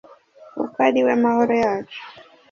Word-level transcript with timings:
Kuko 0.57 0.77
Ari 0.87 0.99
We 1.05 1.13
Mahoro 1.23 1.53
Yacu 1.63 1.99